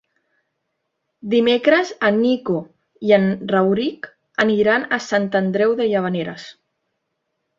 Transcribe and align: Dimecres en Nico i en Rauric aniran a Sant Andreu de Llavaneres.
Dimecres 1.33 1.91
en 2.09 2.17
Nico 2.21 2.55
i 3.09 3.13
en 3.17 3.27
Rauric 3.53 4.09
aniran 4.47 4.89
a 4.97 5.01
Sant 5.11 5.29
Andreu 5.43 5.75
de 5.83 5.89
Llavaneres. 5.91 6.47